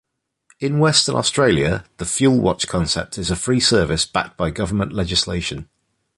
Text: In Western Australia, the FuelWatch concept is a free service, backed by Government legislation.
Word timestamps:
In 0.59 0.79
Western 0.79 1.13
Australia, 1.13 1.85
the 1.97 2.05
FuelWatch 2.05 2.65
concept 2.67 3.19
is 3.19 3.29
a 3.29 3.35
free 3.35 3.59
service, 3.59 4.03
backed 4.03 4.35
by 4.35 4.49
Government 4.49 4.93
legislation. 4.93 5.69